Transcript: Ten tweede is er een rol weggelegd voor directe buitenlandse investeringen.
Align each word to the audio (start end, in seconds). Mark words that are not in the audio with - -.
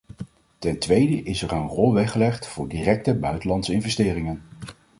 Ten 0.59 0.79
tweede 0.79 1.23
is 1.23 1.41
er 1.43 1.51
een 1.51 1.67
rol 1.67 1.93
weggelegd 1.93 2.47
voor 2.47 2.67
directe 2.67 3.15
buitenlandse 3.15 3.73
investeringen. 3.73 4.41